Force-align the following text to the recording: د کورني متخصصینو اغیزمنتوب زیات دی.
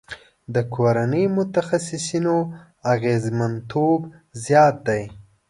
د 0.53 0.55
کورني 0.73 1.23
متخصصینو 1.37 2.37
اغیزمنتوب 2.93 3.99
زیات 4.45 4.75
دی. 4.87 5.03